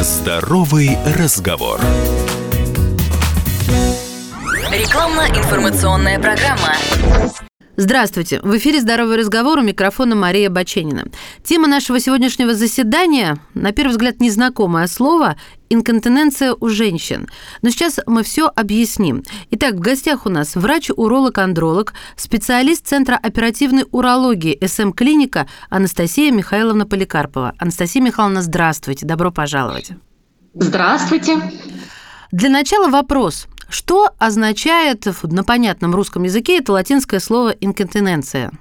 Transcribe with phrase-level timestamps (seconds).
[0.00, 1.80] Здоровый разговор.
[4.70, 7.47] Рекламно-информационная программа.
[7.80, 8.40] Здравствуйте!
[8.42, 11.04] В эфире «Здоровый разговор» у микрофона Мария Баченина.
[11.44, 15.36] Тема нашего сегодняшнего заседания, на первый взгляд, незнакомое слово–
[15.70, 17.28] инконтиненция у женщин.
[17.62, 19.22] Но сейчас мы все объясним.
[19.52, 27.54] Итак, в гостях у нас врач-уролог-андролог, специалист Центра оперативной урологии СМ-клиника Анастасия Михайловна Поликарпова.
[27.58, 29.92] Анастасия Михайловна, здравствуйте, добро пожаловать.
[30.52, 31.40] Здравствуйте.
[32.32, 38.52] Для начала вопрос– что означает на понятном русском языке это латинское слово инконтиненция?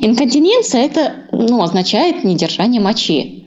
[0.00, 3.43] Инконтиненция это ну, означает недержание мочи.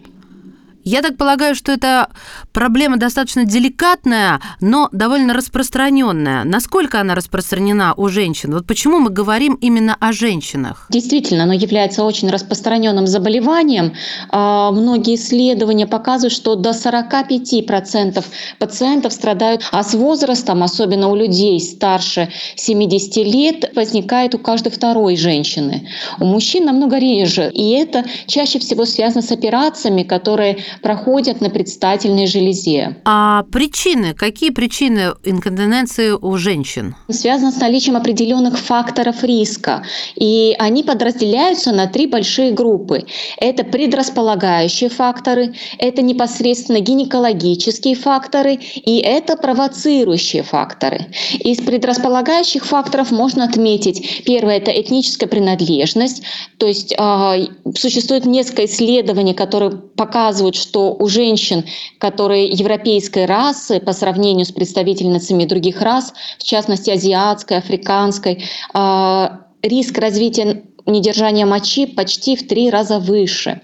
[0.88, 2.08] Я так полагаю, что это
[2.54, 6.46] проблема достаточно деликатная, но довольно распространенная.
[6.46, 8.54] Насколько она распространена у женщин?
[8.54, 10.88] Вот почему мы говорим именно о женщинах?
[10.90, 13.96] Действительно, оно является очень распространенным заболеванием.
[14.30, 18.24] А, многие исследования показывают, что до 45%
[18.58, 25.18] пациентов страдают, а с возрастом, особенно у людей старше 70 лет, возникает у каждой второй
[25.18, 25.90] женщины.
[26.22, 27.52] У мужчин намного реже.
[27.54, 32.98] И это чаще всего связано с операциями, которые проходят на предстательной железе.
[33.06, 34.14] А причины?
[34.14, 36.96] Какие причины инконтиненции у женщин?
[37.10, 39.84] Связано с наличием определенных факторов риска.
[40.16, 43.06] И они подразделяются на три большие группы.
[43.38, 51.08] Это предрасполагающие факторы, это непосредственно гинекологические факторы и это провоцирующие факторы.
[51.40, 56.24] Из предрасполагающих факторов можно отметить первое– это этническая принадлежность.
[56.58, 61.66] То есть э, существует несколько исследований, которые показывают, что у женщин,
[61.98, 68.44] которые европейской расы по сравнению с представительницами других рас, в частности азиатской, африканской,
[68.74, 73.62] а, риск развития недержания мочи почти в три раза выше.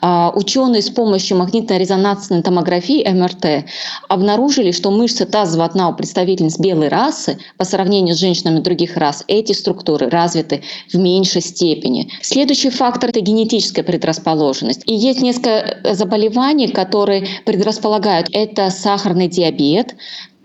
[0.00, 3.66] А, ученые с помощью магнитно-резонансной томографии МРТ
[4.08, 9.24] обнаружили, что мышцы тазового дна у представительниц белой расы по сравнению с женщинами других рас,
[9.28, 10.62] эти структуры развиты
[10.92, 12.10] в меньшей степени.
[12.22, 14.82] Следующий фактор– это генетическая предрасположенность.
[14.86, 18.28] И есть несколько заболеваний, которые предрасполагают.
[18.32, 19.94] Это сахарный диабет,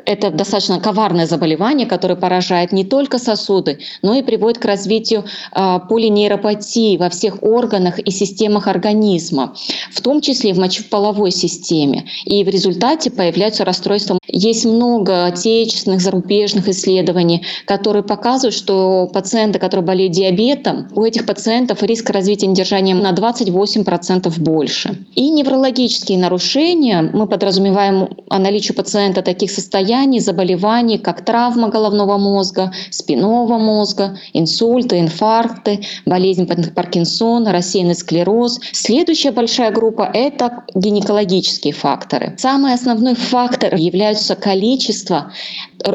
[0.07, 5.79] это достаточно коварное заболевание, которое поражает не только сосуды, но и приводит к развитию э,
[5.89, 9.53] полинейропатии во всех органах и системах организма,
[9.91, 12.05] в том числе в мочеполовой системе.
[12.23, 14.17] И в результате появляются расстройства.
[14.27, 21.83] Есть много отечественных, зарубежных исследований, которые показывают, что пациенты, которые болеют диабетом, у этих пациентов
[21.83, 25.05] риск развития недержания на 28% больше.
[25.15, 32.17] И неврологические нарушения, мы подразумеваем о наличии пациента таких состояний, состояний, заболеваний, как травма головного
[32.17, 38.59] мозга, спинного мозга, инсульты, инфаркты, болезнь Паркинсона, рассеянный склероз.
[38.73, 42.35] Следующая большая группа– это гинекологические факторы.
[42.37, 45.31] Самый основной фактор является количество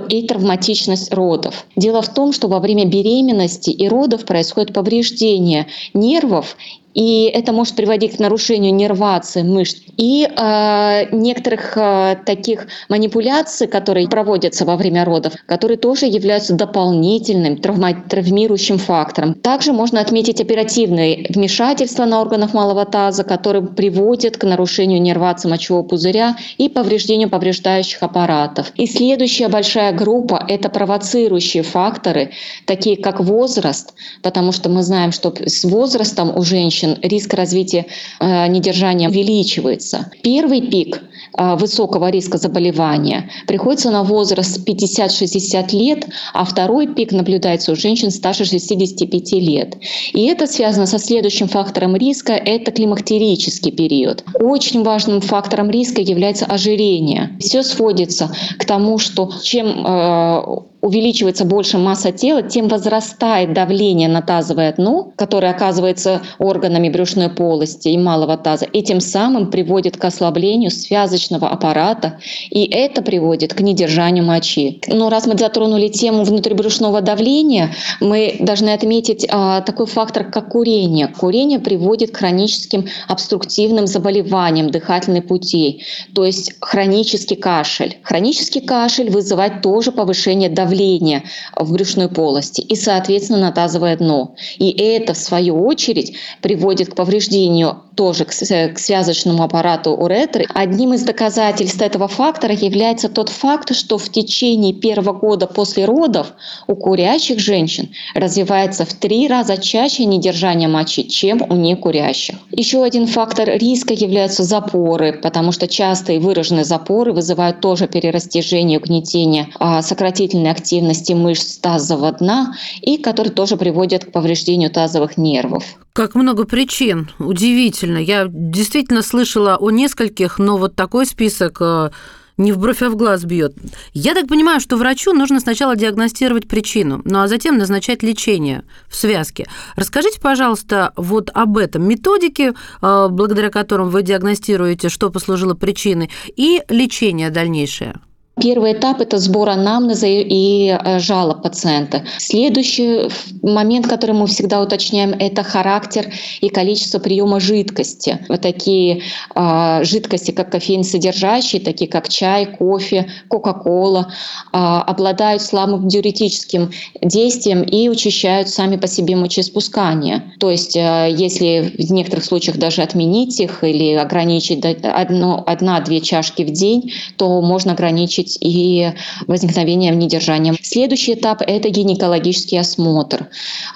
[0.09, 1.67] и травматичность родов.
[1.77, 6.57] Дело в том, что во время беременности и родов происходит повреждение нервов
[6.95, 14.09] и это может приводить к нарушению нервации мышц и э, некоторых э, таких манипуляций, которые
[14.09, 19.35] проводятся во время родов, которые тоже являются дополнительным травма- травмирующим фактором.
[19.35, 25.83] Также можно отметить оперативные вмешательства на органах малого таза, которые приводят к нарушению нервации мочевого
[25.83, 28.73] пузыря и повреждению повреждающих аппаратов.
[28.77, 32.31] И следующая большая группа– это провоцирующие факторы,
[32.67, 37.87] такие как возраст, потому что мы знаем, что с возрастом у женщин риск развития
[38.21, 40.11] э, недержания увеличивается.
[40.23, 41.03] Первый пик
[41.39, 48.11] э, высокого риска заболевания приходится на возраст 50-60 лет, а второй пик наблюдается у женщин
[48.11, 49.77] старше 65 лет.
[50.13, 54.25] И это связано со следующим фактором риска– это климактерический период.
[54.35, 57.37] Очень важным фактором риска является ожирение.
[57.41, 64.21] Все сводится к тому, что чем э, увеличивается больше масса тела, тем возрастает давление на
[64.21, 70.05] тазовое дно, которое оказывается органами брюшной полости и малого таза, и тем самым приводит к
[70.05, 72.19] ослаблению связочного аппарата,
[72.51, 74.81] и это приводит к недержанию мочи.
[74.89, 81.07] Но раз мы затронули тему внутрибрюшного давления, мы должны отметить а, такой фактор, как курение.
[81.07, 87.99] Курение приводит к хроническим обструктивным заболеваниям дыхательных путей, то есть хронический кашель.
[88.03, 91.25] Хронический кашель вызывает тоже повышение давления давление
[91.55, 94.35] в брюшной полости и, соответственно, на тазовое дно.
[94.59, 100.47] И это, в свою очередь, приводит к повреждению тоже к связочному аппарату уретры.
[100.55, 106.33] Одним из доказательств этого фактора является тот факт, что в течение первого года после родов
[106.67, 112.37] у курящих женщин развивается в три раза чаще недержание мочи, чем у некурящих.
[112.51, 119.49] Еще один фактор риска являются запоры, потому что частые выраженные запоры вызывают тоже перерастяжение, угнетение
[119.59, 125.65] а, сократительной активности мышц тазового дна и которые тоже приводят к повреждению тазовых нервов.
[125.93, 127.11] Как много причин.
[127.19, 127.82] Удивительно.
[127.87, 131.91] Я действительно слышала о нескольких, но вот такой список э,
[132.37, 133.55] не в бровь, а в глаз бьет.
[133.93, 138.97] Я так понимаю, что врачу нужно сначала диагностировать причину, ну а затем назначать лечение в
[138.97, 139.47] связке.
[139.77, 146.63] Расскажите, пожалуйста, вот об этом методике, э, благодаря которым вы диагностируете, что послужило причиной, и
[146.69, 148.01] лечение дальнейшее.
[148.41, 152.03] Первый этап– это сбор анамнеза и э, жалоб пациента.
[152.17, 153.11] Следующий
[153.43, 158.25] момент, который мы всегда уточняем, это характер и количество приема жидкости.
[158.31, 159.03] Вот такие
[159.35, 166.71] э, жидкости, как кофеин содержащие, такие как чай, кофе, кока-кола, э, обладают слабым диуретическим
[167.03, 170.33] действием и учащают сами по себе мочеиспускание.
[170.41, 176.51] То есть, э, если в некоторых случаях даже отменить их или ограничить одна-две чашки в
[176.51, 178.93] день, то можно ограничить ограничить и
[179.27, 180.55] возникновение недержания.
[180.63, 183.29] Следующий этап– это гинекологический осмотр.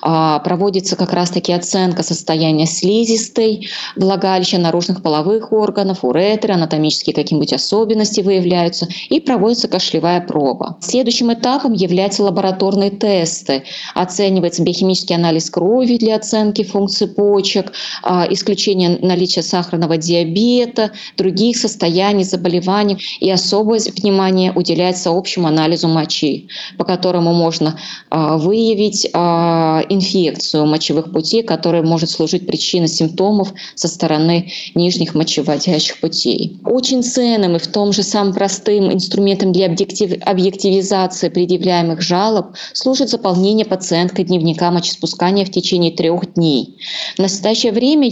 [0.02, 8.20] А, проводится как раз-таки оценка состояния слизистой, влагалища, наружных половых органов, уретры, анатомические какие-нибудь особенности
[8.20, 10.76] выявляются, и проводится кашлевая проба.
[10.80, 13.64] Следующим этапом являются лабораторные тесты.
[13.94, 17.72] Оценивается биохимический анализ крови для оценки функции почек,
[18.02, 25.88] а, исключение наличия сахарного диабета, других состояний, заболеваний и особое внимание внимание уделяется общему анализу
[25.88, 27.78] мочи, по которому можно
[28.10, 36.00] а, выявить а, инфекцию мочевых путей, которая может служить причиной симптомов со стороны нижних мочеводящих
[36.00, 36.58] путей.
[36.64, 43.08] Очень ценным и в том же самым простым инструментом для объектив, объективизации предъявляемых жалоб служит
[43.08, 46.78] заполнение пациенткой дневника мочеспускания в течение трех дней.
[47.16, 48.10] В настоящее время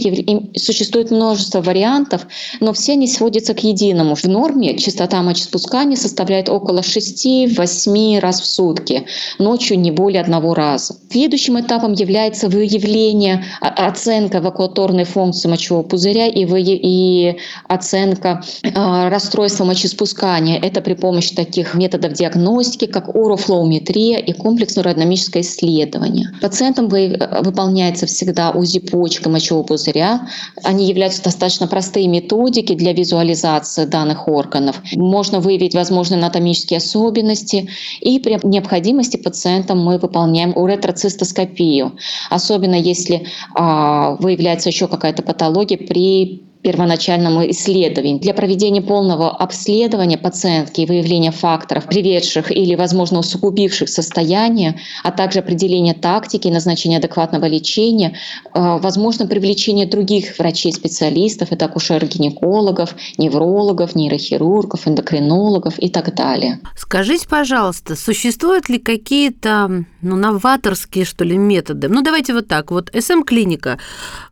[0.55, 2.27] существует множество вариантов,
[2.59, 4.15] но все они сводятся к единому.
[4.15, 6.14] В норме частота мочеспускания составляет
[6.49, 9.05] около 6-8 раз в сутки,
[9.39, 10.95] ночью не более одного раза.
[11.09, 19.65] Следующим этапом является выявление, оценка эвакуаторной функции мочевого пузыря и, вы, и оценка э, расстройства
[19.65, 20.59] мочеспускания.
[20.59, 26.29] Это при помощи таких методов диагностики, как урофлоуметрия и комплексное аэродинамическое исследование.
[26.41, 30.27] Пациентам вы, выполняется всегда УЗИ почек и мочевого пузыря.
[30.63, 34.81] Они являются достаточно простые методики для визуализации данных органов.
[34.95, 37.69] Можно выявить возможность возможные анатомические особенности.
[38.01, 41.97] И при необходимости пациентам мы выполняем уретроцистоскопию.
[42.29, 48.19] Особенно если а, выявляется еще какая-то патология при первоначальному исследованию.
[48.19, 55.39] Для проведения полного обследования пациентки и выявления факторов, приведших или, возможно, усугубивших состояние, а также
[55.39, 58.09] определения тактики назначения адекватного лечения,
[58.55, 66.59] э, возможно привлечение других врачей-специалистов, это акушер-гинекологов, неврологов, нейрохирургов, эндокринологов и так далее.
[66.75, 71.89] Скажите, пожалуйста, существуют ли какие-то ну, новаторские, что ли, методы?
[71.89, 72.71] Ну, давайте вот так.
[72.71, 73.77] Вот СМ-клиника.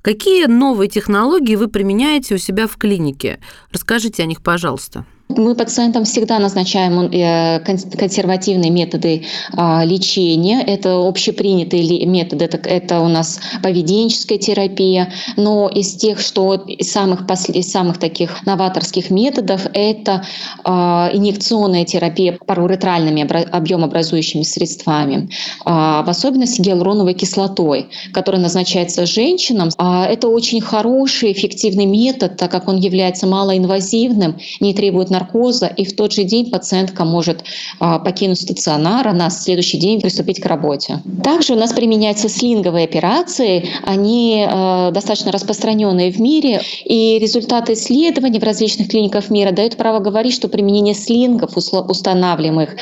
[0.01, 3.39] Какие новые технологии вы применяете применяете у себя в клинике.
[3.71, 5.05] Расскажите о них, пожалуйста.
[5.29, 9.23] Мы пациентам всегда назначаем э, консервативные методы
[9.53, 10.61] а, лечения.
[10.61, 15.11] Это общепринятые методы, это, у нас поведенческая терапия.
[15.37, 20.25] Но из тех, что из самых, из самых таких новаторских методов, это
[20.63, 25.29] а, инъекционная терапия паруретральными объемообразующими средствами,
[25.65, 29.69] а, в особенности гиалуроновой кислотой, которая назначается женщинам.
[29.79, 35.95] Это очень хороший, эффективный метод, так как он является малоинвазивным, не требует наркоза, и в
[35.95, 37.43] тот же день пациентка может
[37.79, 41.01] а, покинуть стационар, а на следующий день приступить к работе.
[41.23, 48.39] Также у нас применяются слинговые операции, они а, достаточно распространенные в мире, и результаты исследований
[48.39, 52.75] в различных клиниках мира дают право говорить, что применение слингов устанавливаемых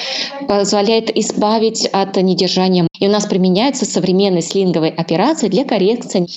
[0.48, 2.88] позволяет избавить от недержания.
[3.02, 6.28] И у нас применяются современные слинговые операции для коррекции.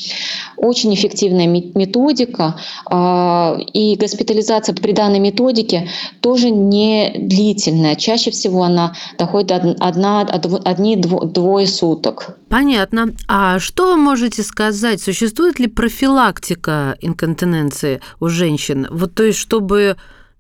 [0.57, 5.89] Очень эффективная методика, а, и госпитализация при данной методике
[6.21, 7.97] тоже не длительная.
[7.97, 12.39] Чаще всего она доходит одна, одни двое суток.
[12.49, 13.11] Понятно.
[13.29, 15.03] А что вы можете сказать?
[15.03, 18.89] Существует ли профилактика инконтиненции у женщин?
[18.91, 19.97] Вот то есть, чтобы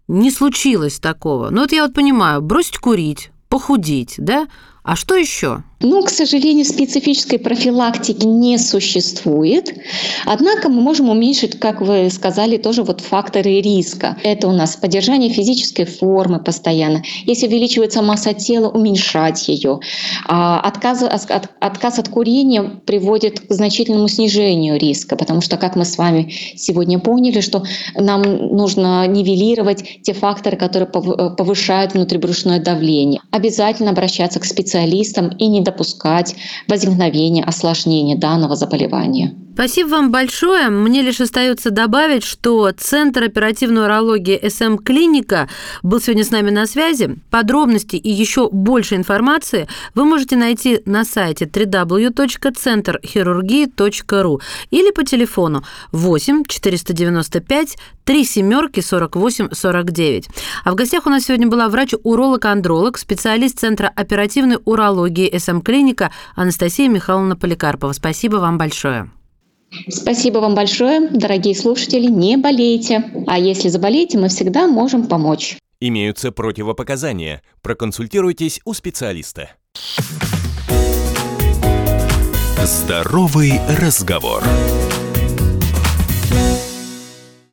[0.08, 1.50] не случилось такого.
[1.50, 4.46] Ну вот я вот понимаю, бросить курить, похудеть, да?
[4.84, 5.62] А что еще?
[5.80, 9.74] Ну, к сожалению, специфической профилактики не существует.
[10.24, 14.16] Однако мы можем уменьшить, как вы сказали, тоже вот факторы риска.
[14.22, 17.02] Это у нас поддержание физической формы постоянно.
[17.24, 19.80] Если увеличивается масса тела, уменьшать ее.
[20.26, 25.84] А отказ, от, отказ от курения приводит к значительному снижению риска, потому что, как мы
[25.84, 27.62] с вами сегодня поняли, что
[27.94, 33.20] нам нужно нивелировать те факторы, которые повышают внутрибрюшное давление.
[33.30, 34.44] Обязательно обращаться к
[34.74, 36.34] специалистам и не допускать
[36.66, 39.32] возникновения осложнений данного заболевания.
[39.54, 40.68] Спасибо вам большое.
[40.68, 45.48] Мне лишь остается добавить, что Центр оперативной урологии СМ Клиника
[45.84, 47.18] был сегодня с нами на связи.
[47.30, 54.40] Подробности и еще больше информации вы можете найти на сайте www.centerхирургии.ру
[54.72, 60.28] или по телефону 8 495 3 семерки 48 49.
[60.64, 66.88] А в гостях у нас сегодня была врач-уролог-андролог, специалист Центра оперативной урологии СМ Клиника Анастасия
[66.88, 67.92] Михайловна Поликарпова.
[67.92, 69.08] Спасибо вам большое.
[69.88, 72.06] Спасибо вам большое, дорогие слушатели.
[72.06, 73.04] Не болейте.
[73.26, 75.56] А если заболеете, мы всегда можем помочь.
[75.80, 77.42] Имеются противопоказания.
[77.62, 79.50] Проконсультируйтесь у специалиста.
[82.64, 84.42] Здоровый разговор.